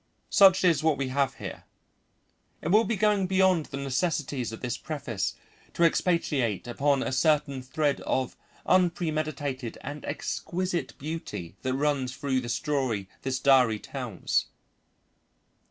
Such 0.31 0.63
is 0.63 0.81
what 0.81 0.97
we 0.97 1.09
have 1.09 1.35
here. 1.35 1.65
It 2.63 2.69
will 2.69 2.85
be 2.85 2.95
going 2.95 3.27
beyond 3.27 3.67
the 3.67 3.77
necessities 3.77 4.51
of 4.51 4.61
this 4.61 4.75
preface 4.75 5.35
to 5.75 5.83
expatiate 5.83 6.65
upon 6.65 7.03
a 7.03 7.11
certain 7.11 7.61
thread 7.61 8.01
of 8.01 8.35
unpremeditated 8.65 9.77
and 9.81 10.03
exquisite 10.05 10.97
beauty 10.97 11.55
that 11.61 11.75
runs 11.75 12.15
through 12.17 12.39
the 12.41 12.49
story 12.49 13.09
this 13.21 13.37
diary 13.37 13.77
tells. 13.77 14.47